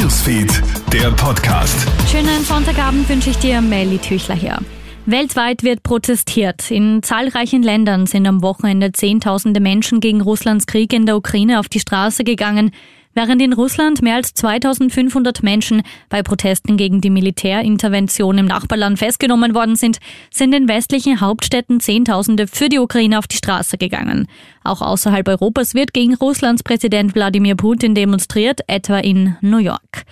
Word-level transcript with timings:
Newsfeed, 0.00 0.62
der 0.94 1.10
Podcast. 1.10 1.86
Schönen 2.10 2.42
Sonntagabend 2.42 3.06
wünsche 3.10 3.28
ich 3.28 3.36
dir, 3.36 3.60
Melly 3.60 3.98
Tüchler 3.98 4.34
hier. 4.34 4.56
Weltweit 5.04 5.62
wird 5.62 5.82
protestiert. 5.82 6.70
In 6.70 7.02
zahlreichen 7.02 7.62
Ländern 7.62 8.06
sind 8.06 8.26
am 8.26 8.40
Wochenende 8.40 8.92
Zehntausende 8.92 9.60
Menschen 9.60 10.00
gegen 10.00 10.22
Russlands 10.22 10.64
Krieg 10.64 10.94
in 10.94 11.04
der 11.04 11.18
Ukraine 11.18 11.60
auf 11.60 11.68
die 11.68 11.80
Straße 11.80 12.24
gegangen. 12.24 12.70
Während 13.12 13.42
in 13.42 13.52
Russland 13.52 14.02
mehr 14.02 14.14
als 14.14 14.34
2500 14.34 15.42
Menschen 15.42 15.82
bei 16.08 16.22
Protesten 16.22 16.76
gegen 16.76 17.00
die 17.00 17.10
Militärintervention 17.10 18.38
im 18.38 18.46
Nachbarland 18.46 19.00
festgenommen 19.00 19.52
worden 19.52 19.74
sind, 19.74 19.98
sind 20.30 20.54
in 20.54 20.68
westlichen 20.68 21.20
Hauptstädten 21.20 21.80
Zehntausende 21.80 22.46
für 22.46 22.68
die 22.68 22.78
Ukraine 22.78 23.18
auf 23.18 23.26
die 23.26 23.36
Straße 23.36 23.78
gegangen. 23.78 24.28
Auch 24.62 24.80
außerhalb 24.80 25.26
Europas 25.26 25.74
wird 25.74 25.92
gegen 25.92 26.14
Russlands 26.14 26.62
Präsident 26.62 27.16
Wladimir 27.16 27.56
Putin 27.56 27.96
demonstriert, 27.96 28.60
etwa 28.68 28.98
in 28.98 29.36
New 29.40 29.58
York. 29.58 30.04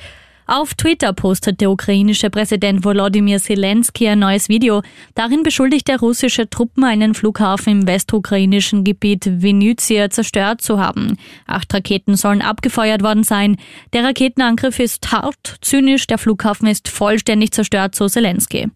Auf 0.51 0.73
Twitter 0.73 1.13
postet 1.13 1.61
der 1.61 1.71
ukrainische 1.71 2.31
Präsident 2.31 2.83
Volodymyr 2.83 3.39
Zelensky 3.39 4.09
ein 4.09 4.21
neues 4.21 4.49
Video. 4.49 4.81
Darin 5.15 5.43
beschuldigt 5.43 5.91
er 5.91 6.01
russische 6.01 6.49
Truppen, 6.49 6.85
einen 6.85 7.13
Flughafen 7.13 7.83
im 7.83 7.87
westukrainischen 7.87 8.83
Gebiet 8.83 9.43
Vinnytsia 9.43 10.09
zerstört 10.09 10.63
zu 10.63 10.81
haben. 10.81 11.19
Acht 11.47 11.75
Raketen 11.75 12.17
sollen 12.17 12.41
abgefeuert 12.41 13.03
worden 13.03 13.25
sein. 13.25 13.59
Der 13.93 14.05
Raketenangriff 14.05 14.79
ist 14.79 15.13
hart, 15.13 15.59
zynisch, 15.61 16.07
der 16.07 16.17
Flughafen 16.17 16.67
ist 16.67 16.89
vollständig 16.89 17.53
zerstört, 17.53 17.95
so 17.95 18.09
Zelensky. 18.09 18.69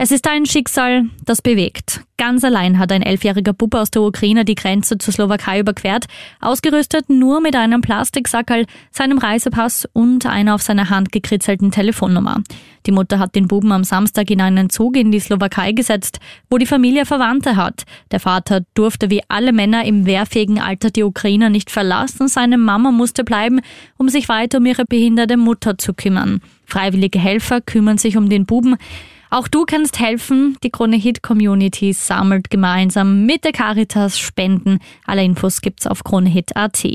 Es 0.00 0.12
ist 0.12 0.28
ein 0.28 0.46
Schicksal, 0.46 1.06
das 1.24 1.42
bewegt. 1.42 2.02
Ganz 2.18 2.44
allein 2.44 2.78
hat 2.78 2.92
ein 2.92 3.02
elfjähriger 3.02 3.52
Bub 3.52 3.74
aus 3.74 3.90
der 3.90 4.02
Ukraine 4.02 4.44
die 4.44 4.54
Grenze 4.54 4.96
zur 4.96 5.12
Slowakei 5.12 5.58
überquert, 5.58 6.04
ausgerüstet 6.40 7.10
nur 7.10 7.40
mit 7.40 7.56
einem 7.56 7.80
Plastiksackerl, 7.80 8.66
seinem 8.92 9.18
Reisepass 9.18 9.88
und 9.92 10.24
einer 10.24 10.54
auf 10.54 10.62
seiner 10.62 10.88
Hand 10.88 11.10
gekritzelten 11.10 11.72
Telefonnummer. 11.72 12.44
Die 12.86 12.92
Mutter 12.92 13.18
hat 13.18 13.34
den 13.34 13.48
Buben 13.48 13.72
am 13.72 13.82
Samstag 13.82 14.30
in 14.30 14.40
einen 14.40 14.70
Zug 14.70 14.96
in 14.96 15.10
die 15.10 15.18
Slowakei 15.18 15.72
gesetzt, 15.72 16.20
wo 16.48 16.58
die 16.58 16.66
Familie 16.66 17.04
Verwandte 17.04 17.56
hat. 17.56 17.82
Der 18.12 18.20
Vater 18.20 18.60
durfte 18.74 19.10
wie 19.10 19.22
alle 19.26 19.52
Männer 19.52 19.84
im 19.84 20.06
wehrfähigen 20.06 20.60
Alter 20.60 20.90
die 20.90 21.02
Ukraine 21.02 21.50
nicht 21.50 21.72
verlassen, 21.72 22.28
seine 22.28 22.56
Mama 22.56 22.92
musste 22.92 23.24
bleiben, 23.24 23.62
um 23.96 24.08
sich 24.08 24.28
weiter 24.28 24.58
um 24.58 24.66
ihre 24.66 24.84
behinderte 24.84 25.36
Mutter 25.36 25.76
zu 25.76 25.92
kümmern. 25.92 26.40
Freiwillige 26.66 27.18
Helfer 27.18 27.60
kümmern 27.60 27.98
sich 27.98 28.16
um 28.16 28.28
den 28.28 28.46
Buben. 28.46 28.76
Auch 29.30 29.48
du 29.48 29.64
kannst 29.64 29.98
helfen. 30.00 30.56
Die 30.62 30.70
Krone 30.70 30.96
Hit 30.96 31.22
Community 31.22 31.92
sammelt 31.92 32.50
gemeinsam 32.50 33.26
mit 33.26 33.44
der 33.44 33.52
Caritas 33.52 34.18
Spenden. 34.18 34.78
Alle 35.06 35.24
Infos 35.24 35.60
gibt's 35.60 35.86
auf 35.86 36.04
kronehit.at. 36.04 36.86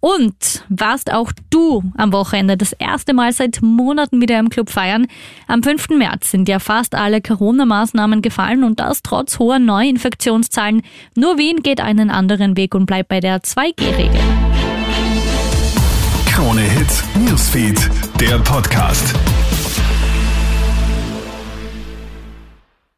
Und 0.00 0.64
warst 0.68 1.12
auch 1.12 1.32
du 1.50 1.82
am 1.96 2.12
Wochenende 2.12 2.56
das 2.56 2.72
erste 2.72 3.14
Mal 3.14 3.32
seit 3.32 3.60
Monaten 3.62 4.20
wieder 4.20 4.38
im 4.38 4.48
Club 4.48 4.70
feiern? 4.70 5.08
Am 5.48 5.62
5. 5.62 5.88
März 5.90 6.30
sind 6.30 6.48
ja 6.48 6.60
fast 6.60 6.94
alle 6.94 7.20
Corona-Maßnahmen 7.20 8.22
gefallen 8.22 8.62
und 8.62 8.78
das 8.78 9.02
trotz 9.02 9.40
hoher 9.40 9.58
Neuinfektionszahlen. 9.58 10.82
Nur 11.16 11.36
Wien 11.36 11.62
geht 11.62 11.80
einen 11.80 12.10
anderen 12.10 12.56
Weg 12.56 12.76
und 12.76 12.86
bleibt 12.86 13.08
bei 13.08 13.18
der 13.18 13.40
2G-Regel. 13.40 14.20
Krone 16.26 16.60
Hit 16.60 17.04
Newsfeed, 17.28 17.90
der 18.20 18.38
Podcast. 18.38 19.16